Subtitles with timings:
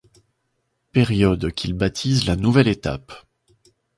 [0.93, 3.11] Période qu’il baptise la Nouvelle Étape.